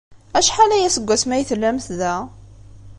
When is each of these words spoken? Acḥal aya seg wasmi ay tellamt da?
Acḥal 0.39 0.71
aya 0.75 0.89
seg 0.95 1.03
wasmi 1.07 1.33
ay 1.35 1.45
tellamt 1.49 1.87
da? 1.99 2.13